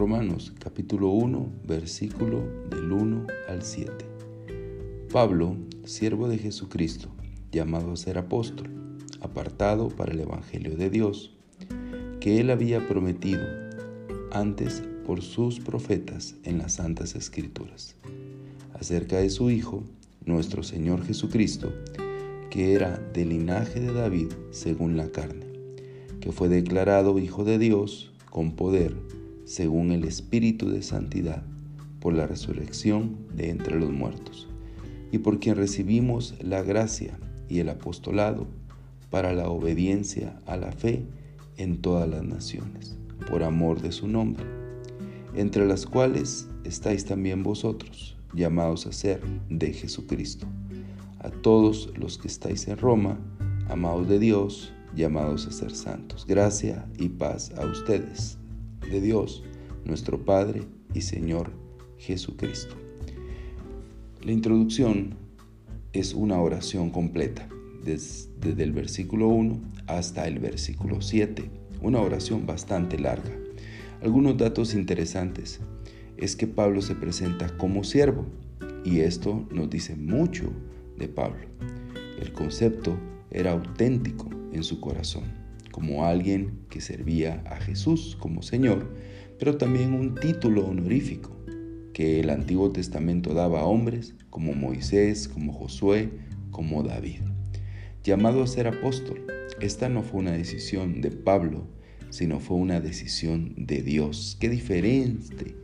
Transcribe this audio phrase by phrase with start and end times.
[0.00, 3.92] Romanos capítulo 1, versículo del 1 al 7.
[5.12, 7.10] Pablo, siervo de Jesucristo,
[7.52, 8.70] llamado a ser apóstol,
[9.20, 11.36] apartado para el Evangelio de Dios,
[12.18, 13.42] que él había prometido
[14.32, 17.94] antes por sus profetas en las Santas Escrituras,
[18.72, 19.84] acerca de su Hijo,
[20.24, 21.74] nuestro Señor Jesucristo,
[22.48, 25.44] que era del linaje de David según la carne,
[26.22, 29.19] que fue declarado Hijo de Dios con poder
[29.50, 31.42] según el Espíritu de Santidad,
[31.98, 34.48] por la resurrección de entre los muertos,
[35.10, 37.18] y por quien recibimos la gracia
[37.48, 38.46] y el apostolado
[39.10, 41.02] para la obediencia a la fe
[41.56, 42.96] en todas las naciones,
[43.28, 44.44] por amor de su nombre,
[45.34, 50.46] entre las cuales estáis también vosotros, llamados a ser de Jesucristo.
[51.18, 53.18] A todos los que estáis en Roma,
[53.68, 56.24] amados de Dios, llamados a ser santos.
[56.24, 58.38] Gracia y paz a ustedes
[58.90, 59.42] de Dios,
[59.84, 61.52] nuestro Padre y Señor
[61.98, 62.74] Jesucristo.
[64.22, 65.14] La introducción
[65.92, 67.48] es una oración completa,
[67.84, 73.30] desde, el versículo 1 hasta el versículo 7, una oración bastante larga.
[74.02, 75.60] Algunos datos interesantes
[76.16, 78.26] es que Pablo se presenta como siervo
[78.84, 80.52] y esto nos dice mucho
[80.98, 81.46] de Pablo.
[82.20, 82.98] El concepto
[83.30, 85.39] era auténtico en su corazón
[85.70, 88.94] como alguien que servía a Jesús como Señor,
[89.38, 91.36] pero también un título honorífico
[91.92, 96.10] que el Antiguo Testamento daba a hombres como Moisés, como Josué,
[96.50, 97.20] como David.
[98.04, 99.26] Llamado a ser apóstol,
[99.60, 101.66] esta no fue una decisión de Pablo,
[102.10, 104.36] sino fue una decisión de Dios.
[104.40, 105.54] Qué diferente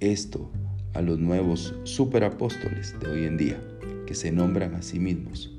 [0.00, 0.50] esto
[0.94, 3.60] a los nuevos superapóstoles de hoy en día,
[4.06, 5.58] que se nombran a sí mismos.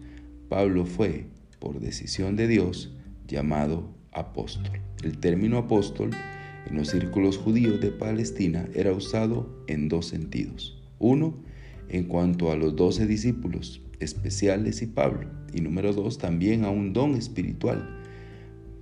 [0.50, 1.26] Pablo fue,
[1.60, 2.94] por decisión de Dios,
[3.34, 4.80] llamado apóstol.
[5.04, 6.12] El término apóstol
[6.70, 10.80] en los círculos judíos de Palestina era usado en dos sentidos.
[11.00, 11.36] Uno,
[11.90, 15.28] en cuanto a los doce discípulos especiales y Pablo.
[15.54, 18.00] Y número dos, también a un don espiritual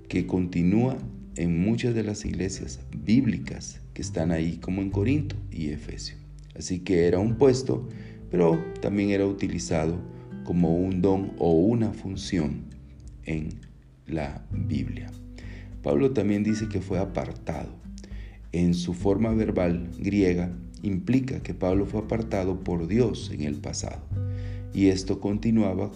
[0.07, 0.97] que continúa
[1.35, 6.17] en muchas de las iglesias bíblicas que están ahí como en Corinto y Efesio.
[6.55, 7.87] Así que era un puesto,
[8.29, 9.97] pero también era utilizado
[10.43, 12.65] como un don o una función
[13.23, 13.70] en
[14.11, 15.11] la Biblia.
[15.81, 17.69] Pablo también dice que fue apartado.
[18.51, 20.51] En su forma verbal griega
[20.83, 24.01] implica que Pablo fue apartado por Dios en el pasado
[24.73, 25.91] y esto continuaba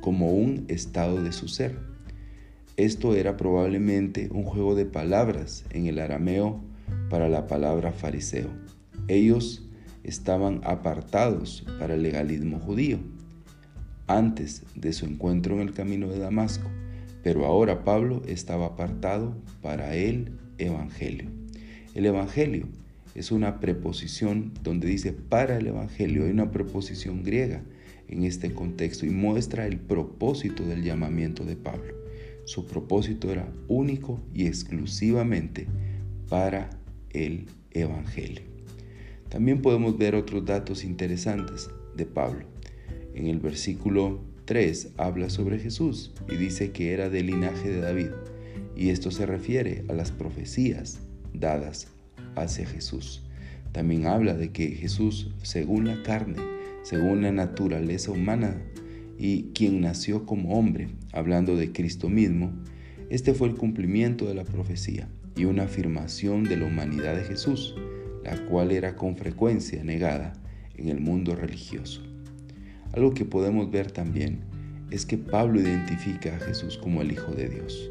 [0.00, 1.78] como un estado de su ser.
[2.76, 6.60] Esto era probablemente un juego de palabras en el arameo
[7.10, 8.50] para la palabra fariseo.
[9.08, 9.64] Ellos
[10.04, 12.98] estaban apartados para el legalismo judío
[14.06, 16.70] antes de su encuentro en el camino de Damasco
[17.26, 21.28] pero ahora Pablo estaba apartado para el Evangelio.
[21.92, 22.68] El Evangelio
[23.16, 26.22] es una preposición donde dice para el Evangelio.
[26.22, 27.64] Hay una preposición griega
[28.06, 31.94] en este contexto y muestra el propósito del llamamiento de Pablo.
[32.44, 35.66] Su propósito era único y exclusivamente
[36.28, 36.70] para
[37.10, 38.44] el Evangelio.
[39.30, 42.46] También podemos ver otros datos interesantes de Pablo.
[43.16, 48.10] En el versículo 3 habla sobre Jesús y dice que era del linaje de David.
[48.76, 51.00] Y esto se refiere a las profecías
[51.34, 51.88] dadas
[52.36, 53.24] hacia Jesús.
[53.72, 56.36] También habla de que Jesús, según la carne,
[56.82, 58.62] según la naturaleza humana
[59.18, 62.52] y quien nació como hombre, hablando de Cristo mismo,
[63.10, 67.74] este fue el cumplimiento de la profecía y una afirmación de la humanidad de Jesús,
[68.22, 70.34] la cual era con frecuencia negada
[70.76, 72.05] en el mundo religioso.
[72.92, 74.40] Algo que podemos ver también
[74.90, 77.90] es que Pablo identifica a Jesús como el Hijo de Dios.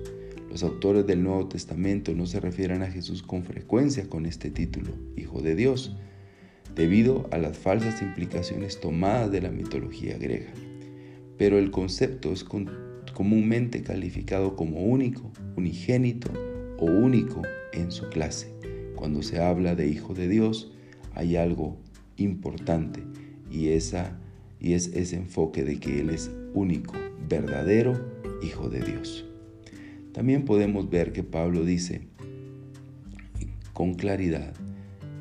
[0.50, 4.92] Los autores del Nuevo Testamento no se refieren a Jesús con frecuencia con este título,
[5.18, 5.96] Hijo de Dios,
[6.76, 10.54] debido a las falsas implicaciones tomadas de la mitología griega.
[11.38, 12.46] Pero el concepto es
[13.14, 16.32] comúnmente calificado como único, unigénito
[16.78, 17.42] o único
[17.74, 18.54] en su clase.
[18.96, 20.72] Cuando se habla de Hijo de Dios,
[21.14, 21.78] hay algo
[22.16, 23.04] importante
[23.52, 24.18] y esa
[24.60, 26.94] y es ese enfoque de que Él es único,
[27.28, 29.26] verdadero Hijo de Dios.
[30.12, 32.02] También podemos ver que Pablo dice
[33.74, 34.54] con claridad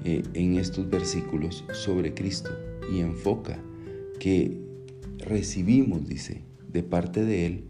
[0.04, 2.50] eh, en estos versículos sobre Cristo
[2.92, 3.58] y enfoca
[4.20, 4.56] que
[5.18, 6.42] recibimos, dice,
[6.72, 7.64] de parte de Él,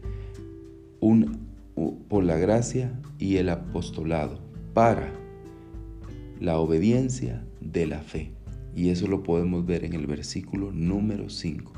[0.99, 1.39] un,
[2.07, 4.39] por la gracia y el apostolado
[4.73, 5.11] para
[6.39, 8.34] la obediencia de la fe.
[8.75, 11.71] Y eso lo podemos ver en el versículo número 5.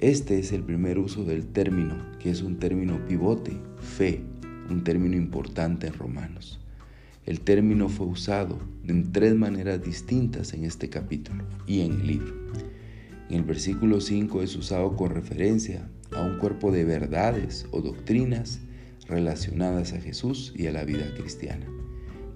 [0.00, 4.22] Este es el primer uso del término, que es un término pivote, fe,
[4.70, 6.58] un término importante en Romanos.
[7.26, 12.34] El término fue usado en tres maneras distintas en este capítulo y en el libro.
[13.28, 18.60] En el versículo 5 es usado con referencia a un cuerpo de verdades o doctrinas
[19.06, 21.66] relacionadas a Jesús y a la vida cristiana.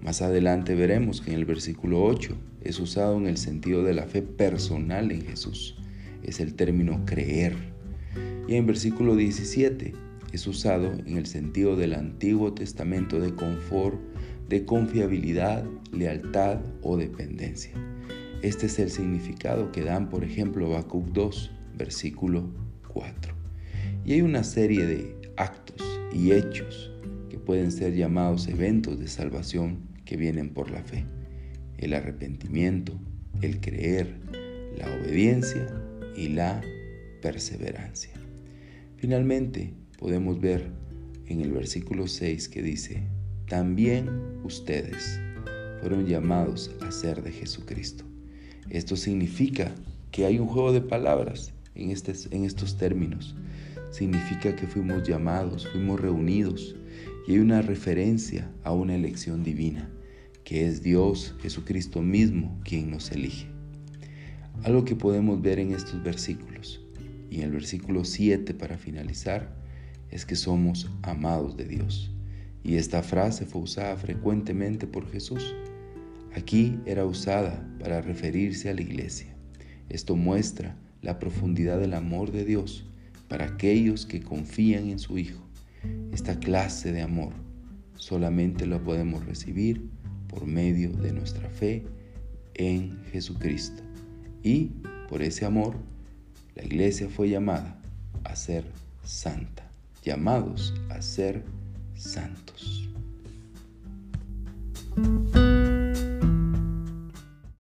[0.05, 4.05] Más adelante veremos que en el versículo 8 es usado en el sentido de la
[4.05, 5.79] fe personal en Jesús.
[6.23, 7.57] Es el término creer.
[8.47, 9.95] Y en versículo 17
[10.31, 13.99] es usado en el sentido del Antiguo Testamento de confort,
[14.47, 17.73] de confiabilidad, lealtad o dependencia.
[18.43, 22.51] Este es el significado que dan, por ejemplo, Habacuc 2, versículo
[22.89, 23.35] 4.
[24.05, 26.93] Y hay una serie de actos y hechos
[27.31, 31.05] que pueden ser llamados eventos de salvación que vienen por la fe.
[31.79, 32.99] El arrepentimiento,
[33.43, 34.17] el creer,
[34.77, 35.67] la obediencia
[36.17, 36.63] y la
[37.21, 38.13] perseverancia.
[38.97, 40.71] Finalmente, podemos ver
[41.27, 43.03] en el versículo 6 que dice,
[43.49, 44.09] también
[44.45, 45.21] ustedes
[45.81, 48.05] fueron llamados a ser de Jesucristo.
[48.71, 49.75] Esto significa
[50.11, 53.35] que hay un juego de palabras en, en estos términos.
[53.95, 56.75] Significa que fuimos llamados, fuimos reunidos
[57.29, 59.89] y hay una referencia a una elección divina,
[60.43, 63.47] que es Dios, Jesucristo mismo, quien nos elige.
[64.65, 66.85] Algo que podemos ver en estos versículos
[67.31, 69.55] y en el versículo 7 para finalizar
[70.11, 72.11] es que somos amados de Dios.
[72.65, 75.55] Y esta frase fue usada frecuentemente por Jesús.
[76.35, 79.37] Aquí era usada para referirse a la iglesia.
[79.89, 82.91] Esto muestra la profundidad del amor de Dios
[83.35, 85.43] para aquellos que confían en su Hijo.
[86.13, 87.33] Esta clase de amor
[87.97, 89.91] solamente la podemos recibir
[90.29, 91.85] por medio de nuestra fe
[92.55, 93.83] en Jesucristo.
[94.45, 94.71] Y
[95.09, 95.75] por ese amor,
[96.55, 97.77] la iglesia fue llamada
[98.23, 98.65] a ser
[99.03, 99.69] santa,
[100.05, 101.43] llamados a ser
[101.97, 102.89] santos.